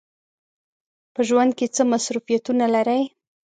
په 1.13 1.21
ژوند 1.27 1.51
کې 1.57 1.67
څه 1.75 1.81
مصروفیتونه 1.91 2.65
لرئ؟ 2.75 3.01